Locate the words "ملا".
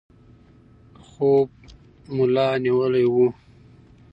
2.17-2.47